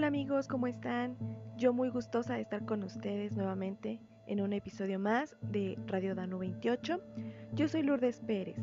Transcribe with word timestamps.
Hola 0.00 0.06
amigos, 0.06 0.48
¿cómo 0.48 0.66
están? 0.66 1.18
Yo 1.58 1.74
muy 1.74 1.90
gustosa 1.90 2.32
de 2.32 2.40
estar 2.40 2.64
con 2.64 2.82
ustedes 2.84 3.36
nuevamente 3.36 4.00
en 4.26 4.40
un 4.40 4.54
episodio 4.54 4.98
más 4.98 5.36
de 5.42 5.76
Radio 5.88 6.14
Dano 6.14 6.38
28. 6.38 7.02
Yo 7.52 7.68
soy 7.68 7.82
Lourdes 7.82 8.20
Pérez 8.20 8.56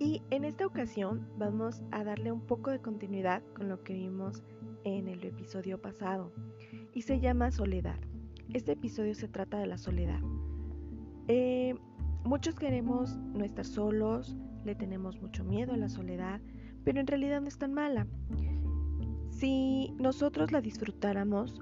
y 0.00 0.20
en 0.30 0.44
esta 0.44 0.66
ocasión 0.66 1.28
vamos 1.38 1.80
a 1.92 2.02
darle 2.02 2.32
un 2.32 2.44
poco 2.44 2.72
de 2.72 2.80
continuidad 2.80 3.44
con 3.54 3.68
lo 3.68 3.84
que 3.84 3.92
vimos 3.92 4.42
en 4.82 5.06
el 5.06 5.22
episodio 5.22 5.80
pasado 5.80 6.32
y 6.92 7.02
se 7.02 7.20
llama 7.20 7.52
Soledad. 7.52 8.00
Este 8.52 8.72
episodio 8.72 9.14
se 9.14 9.28
trata 9.28 9.60
de 9.60 9.66
la 9.68 9.78
soledad. 9.78 10.18
Eh, 11.28 11.76
muchos 12.24 12.56
queremos 12.56 13.16
no 13.16 13.44
estar 13.44 13.64
solos, 13.64 14.36
le 14.64 14.74
tenemos 14.74 15.22
mucho 15.22 15.44
miedo 15.44 15.72
a 15.72 15.76
la 15.76 15.88
soledad, 15.88 16.40
pero 16.82 16.98
en 16.98 17.06
realidad 17.06 17.40
no 17.40 17.46
es 17.46 17.58
tan 17.58 17.72
mala. 17.72 18.08
Si 19.42 19.92
nosotros 19.98 20.52
la 20.52 20.60
disfrutáramos, 20.60 21.60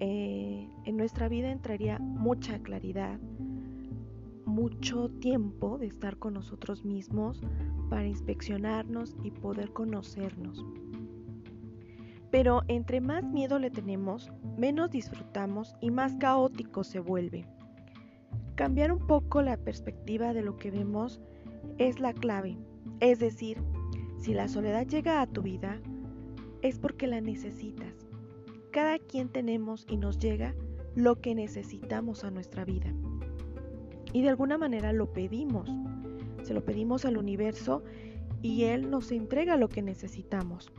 eh, 0.00 0.68
en 0.84 0.96
nuestra 0.98 1.30
vida 1.30 1.50
entraría 1.50 1.98
mucha 1.98 2.58
claridad, 2.58 3.18
mucho 4.44 5.08
tiempo 5.08 5.78
de 5.78 5.86
estar 5.86 6.18
con 6.18 6.34
nosotros 6.34 6.84
mismos 6.84 7.40
para 7.88 8.06
inspeccionarnos 8.06 9.16
y 9.24 9.30
poder 9.30 9.72
conocernos. 9.72 10.62
Pero 12.30 12.64
entre 12.68 13.00
más 13.00 13.24
miedo 13.24 13.58
le 13.58 13.70
tenemos, 13.70 14.30
menos 14.58 14.90
disfrutamos 14.90 15.74
y 15.80 15.90
más 15.90 16.14
caótico 16.16 16.84
se 16.84 17.00
vuelve. 17.00 17.46
Cambiar 18.56 18.92
un 18.92 19.06
poco 19.06 19.40
la 19.40 19.56
perspectiva 19.56 20.34
de 20.34 20.42
lo 20.42 20.58
que 20.58 20.70
vemos 20.70 21.18
es 21.78 21.98
la 21.98 22.12
clave. 22.12 22.58
Es 23.00 23.20
decir, 23.20 23.56
si 24.18 24.34
la 24.34 24.48
soledad 24.48 24.86
llega 24.86 25.22
a 25.22 25.26
tu 25.26 25.40
vida, 25.40 25.80
es 26.62 26.78
porque 26.78 27.06
la 27.06 27.20
necesitas. 27.20 28.06
Cada 28.70 28.98
quien 28.98 29.28
tenemos 29.28 29.84
y 29.88 29.96
nos 29.96 30.18
llega 30.18 30.54
lo 30.94 31.20
que 31.20 31.34
necesitamos 31.34 32.24
a 32.24 32.30
nuestra 32.30 32.64
vida. 32.64 32.92
Y 34.12 34.22
de 34.22 34.28
alguna 34.28 34.58
manera 34.58 34.92
lo 34.92 35.12
pedimos. 35.12 35.68
Se 36.42 36.54
lo 36.54 36.64
pedimos 36.64 37.04
al 37.04 37.18
universo 37.18 37.82
y 38.42 38.64
Él 38.64 38.90
nos 38.90 39.10
entrega 39.12 39.56
lo 39.56 39.68
que 39.68 39.82
necesitamos. 39.82 40.72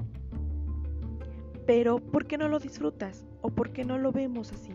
Pero 1.65 1.97
¿por 1.97 2.27
qué 2.27 2.37
no 2.37 2.47
lo 2.47 2.59
disfrutas? 2.59 3.25
¿O 3.41 3.49
por 3.49 3.71
qué 3.71 3.85
no 3.85 3.97
lo 3.97 4.11
vemos 4.11 4.51
así? 4.51 4.73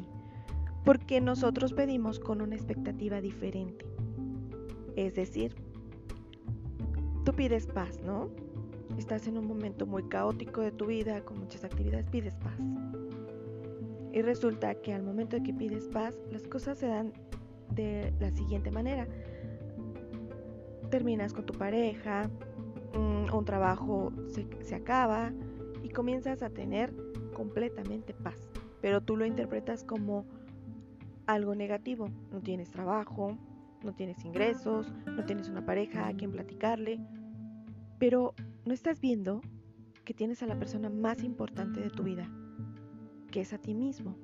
Porque 0.85 1.21
nosotros 1.21 1.73
pedimos 1.73 2.19
con 2.19 2.41
una 2.41 2.55
expectativa 2.55 3.21
diferente. 3.21 3.85
Es 4.97 5.15
decir, 5.15 5.55
tú 7.25 7.33
pides 7.33 7.67
paz, 7.67 8.01
¿no? 8.03 8.31
Estás 8.99 9.27
en 9.27 9.39
un 9.39 9.47
momento 9.47 9.87
muy 9.87 10.03
caótico 10.05 10.61
de 10.61 10.73
tu 10.73 10.87
vida, 10.87 11.25
con 11.25 11.39
muchas 11.39 11.65
actividades, 11.65 12.07
pides 12.11 12.35
paz. 12.37 12.59
Y 14.13 14.23
resulta 14.23 14.75
que 14.75 14.93
al 14.93 15.03
momento 15.03 15.37
de 15.37 15.43
que 15.43 15.55
pides 15.55 15.89
paz, 15.89 16.19
las 16.31 16.43
cosas 16.49 16.79
se 16.79 16.89
dan 16.89 17.13
de 17.75 18.13
la 18.21 18.31
siguiente 18.31 18.71
manera. 18.71 19.07
Terminas 20.91 21.33
con 21.33 21.47
tu 21.47 21.55
pareja, 21.55 22.29
mm, 22.95 23.35
un 23.35 23.45
trabajo 23.45 24.13
se, 24.29 24.47
se 24.63 24.75
acaba 24.75 25.33
y 25.83 25.91
comienzas 25.91 26.43
a 26.43 26.51
tener 26.51 26.93
completamente 27.35 28.15
paz. 28.15 28.49
Pero 28.81 29.01
tú 29.01 29.17
lo 29.17 29.27
interpretas 29.27 29.85
como 29.85 30.25
algo 31.27 31.55
negativo. 31.55 32.09
No 32.33 32.41
tienes 32.41 32.71
trabajo, 32.71 33.37
no 33.85 33.95
tienes 33.95 34.25
ingresos, 34.25 34.93
no 35.07 35.25
tienes 35.25 35.49
una 35.49 35.65
pareja 35.65 36.09
a 36.09 36.15
quien 36.15 36.33
platicarle. 36.33 36.99
Pero 37.99 38.35
no 38.65 38.73
estás 38.73 39.01
viendo 39.01 39.41
que 40.05 40.15
tienes 40.15 40.43
a 40.43 40.47
la 40.47 40.59
persona 40.59 40.89
más 40.89 41.23
importante 41.23 41.81
de 41.81 41.91
tu 41.91 42.03
vida, 42.03 42.31
que 43.31 43.41
es 43.41 43.53
a 43.53 43.59
ti 43.59 43.75
mismo, 43.75 44.17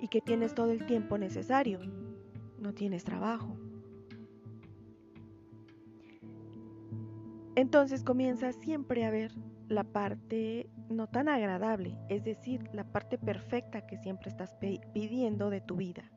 y 0.00 0.08
que 0.08 0.20
tienes 0.20 0.54
todo 0.54 0.70
el 0.70 0.86
tiempo 0.86 1.18
necesario, 1.18 1.80
no 2.58 2.72
tienes 2.74 3.04
trabajo. 3.04 3.56
Entonces 7.54 8.04
comienza 8.04 8.52
siempre 8.52 9.04
a 9.04 9.10
ver 9.10 9.32
la 9.68 9.84
parte 9.84 10.70
no 10.88 11.08
tan 11.08 11.28
agradable, 11.28 11.96
es 12.08 12.24
decir, 12.24 12.62
la 12.72 12.84
parte 12.84 13.18
perfecta 13.18 13.86
que 13.86 13.98
siempre 13.98 14.30
estás 14.30 14.54
pidiendo 14.94 15.50
de 15.50 15.60
tu 15.60 15.76
vida. 15.76 16.10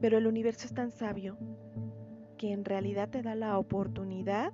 Pero 0.00 0.18
el 0.18 0.26
universo 0.26 0.66
es 0.66 0.74
tan 0.74 0.90
sabio 0.90 1.36
que 2.40 2.52
en 2.54 2.64
realidad 2.64 3.10
te 3.10 3.20
da 3.20 3.34
la 3.34 3.58
oportunidad 3.58 4.50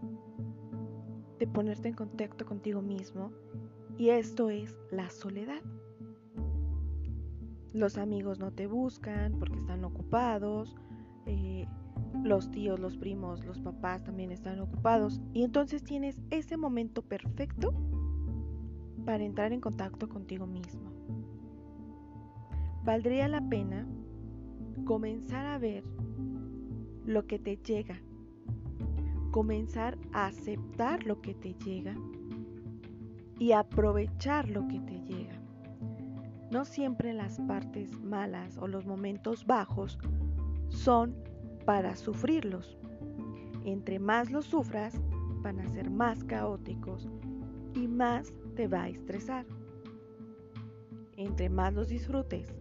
de 1.38 1.46
ponerte 1.46 1.86
en 1.86 1.94
contacto 1.94 2.44
contigo 2.44 2.82
mismo 2.82 3.30
y 3.96 4.08
esto 4.08 4.50
es 4.50 4.76
la 4.90 5.08
soledad. 5.08 5.62
Los 7.72 7.96
amigos 7.96 8.40
no 8.40 8.50
te 8.50 8.66
buscan 8.66 9.38
porque 9.38 9.60
están 9.60 9.84
ocupados, 9.84 10.74
eh, 11.26 11.68
los 12.24 12.50
tíos, 12.50 12.80
los 12.80 12.96
primos, 12.96 13.44
los 13.44 13.60
papás 13.60 14.02
también 14.02 14.32
están 14.32 14.58
ocupados 14.58 15.20
y 15.32 15.44
entonces 15.44 15.84
tienes 15.84 16.20
ese 16.30 16.56
momento 16.56 17.02
perfecto 17.02 17.72
para 19.04 19.22
entrar 19.22 19.52
en 19.52 19.60
contacto 19.60 20.08
contigo 20.08 20.48
mismo. 20.48 20.90
Valdría 22.82 23.28
la 23.28 23.48
pena 23.48 23.86
comenzar 24.84 25.46
a 25.46 25.58
ver 25.58 25.84
lo 27.06 27.26
que 27.26 27.38
te 27.38 27.56
llega 27.56 28.00
comenzar 29.36 29.98
a 30.14 30.28
aceptar 30.28 31.04
lo 31.04 31.20
que 31.20 31.34
te 31.34 31.52
llega 31.62 31.94
y 33.38 33.52
aprovechar 33.52 34.48
lo 34.48 34.66
que 34.66 34.80
te 34.80 34.98
llega. 35.02 35.38
No 36.50 36.64
siempre 36.64 37.12
las 37.12 37.38
partes 37.40 38.00
malas 38.00 38.56
o 38.56 38.66
los 38.66 38.86
momentos 38.86 39.44
bajos 39.44 39.98
son 40.68 41.14
para 41.66 41.96
sufrirlos. 41.96 42.78
Entre 43.66 43.98
más 43.98 44.30
los 44.30 44.46
sufras, 44.46 44.98
van 45.42 45.60
a 45.60 45.68
ser 45.68 45.90
más 45.90 46.24
caóticos 46.24 47.06
y 47.74 47.88
más 47.88 48.32
te 48.54 48.68
va 48.68 48.84
a 48.84 48.88
estresar. 48.88 49.44
Entre 51.18 51.50
más 51.50 51.74
los 51.74 51.88
disfrutes, 51.88 52.54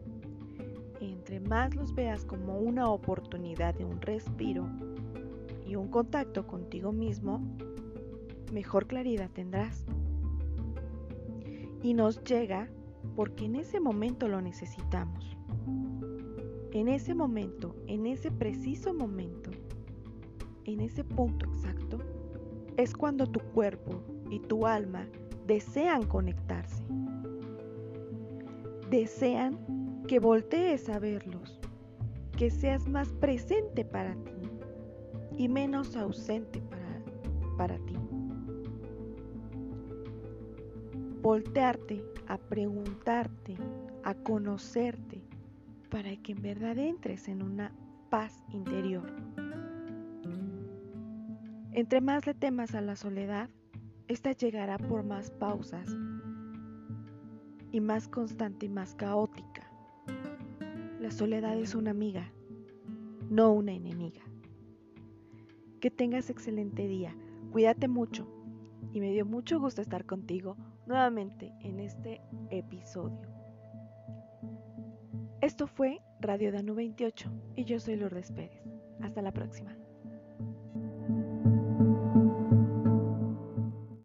entre 1.02 1.40
más 1.40 1.76
los 1.76 1.94
veas 1.94 2.26
como 2.26 2.58
una 2.60 2.90
oportunidad 2.90 3.76
de 3.76 3.86
un 3.86 4.02
respiro, 4.02 4.68
y 5.66 5.76
un 5.76 5.88
contacto 5.88 6.46
contigo 6.46 6.92
mismo, 6.92 7.42
mejor 8.54 8.88
claridad 8.88 9.30
tendrás. 9.32 9.84
Y 11.82 11.94
nos 11.94 12.24
llega 12.24 12.70
porque 13.16 13.46
en 13.46 13.56
ese 13.56 13.80
momento 13.80 14.28
lo 14.28 14.42
necesitamos. 14.42 15.38
En 16.72 16.88
ese 16.88 17.16
momento, 17.16 17.76
en 17.88 18.06
ese 18.06 18.32
preciso 18.32 18.94
momento, 18.94 19.50
en 20.66 20.82
ese 20.82 21.04
punto 21.04 21.46
exacto, 21.46 22.00
es 22.78 22.94
cuando 22.94 23.26
tu 23.28 23.40
cuerpo 23.40 24.02
y 24.30 24.40
tu 24.40 24.68
alma 24.68 25.08
desean 25.48 26.06
conectarse. 26.06 26.84
Desean 28.90 29.58
que 30.08 30.20
voltees 30.20 30.88
a 30.90 31.00
verlos, 31.00 31.60
que 32.38 32.52
seas 32.52 32.88
más 32.88 33.12
presente 33.14 33.84
para 33.84 34.14
ti 34.14 34.50
y 35.38 35.50
menos 35.50 35.96
ausente 35.96 36.62
para, 36.62 37.02
para 37.58 37.86
ti. 37.86 37.96
Voltearte 41.22 42.04
a 42.28 42.38
preguntarte, 42.38 43.56
a 44.04 44.14
conocerte, 44.14 45.24
para 45.90 46.16
que 46.18 46.34
en 46.34 46.42
verdad 46.42 46.78
entres 46.78 47.28
en 47.28 47.42
una 47.42 47.72
paz 48.10 48.44
interior. 48.50 49.12
Entre 51.72 52.00
más 52.00 52.26
le 52.28 52.34
temas 52.34 52.76
a 52.76 52.82
la 52.82 52.96
soledad, 52.96 53.50
esta 54.08 54.32
llegará 54.34 54.78
por 54.78 55.04
más 55.04 55.32
pausas 55.32 55.90
y 57.72 57.82
más 57.82 58.08
constante 58.08 58.68
y 58.68 58.70
más 58.70 58.94
caótica. 58.94 59.75
La 61.06 61.12
soledad 61.12 61.56
es 61.60 61.76
una 61.76 61.92
amiga, 61.92 62.32
no 63.30 63.54
una 63.54 63.74
enemiga. 63.74 64.24
Que 65.80 65.92
tengas 65.92 66.32
excelente 66.32 66.88
día. 66.88 67.16
Cuídate 67.52 67.88
mucho. 67.88 68.28
Y 68.92 69.02
me 69.02 69.12
dio 69.12 69.24
mucho 69.24 69.60
gusto 69.60 69.84
estar 69.84 70.06
contigo 70.06 70.58
nuevamente 70.88 71.54
en 71.60 71.80
este 71.80 72.24
episodio. 72.50 73.22
Esto 75.42 75.68
fue 75.68 76.02
Radio 76.22 76.52
Danu 76.52 76.74
28 76.74 77.30
y 77.56 77.66
yo 77.66 77.80
soy 77.80 77.98
Lourdes 77.98 78.32
Pérez. 78.32 78.64
Hasta 79.00 79.22
la 79.22 79.32
próxima. 79.32 79.78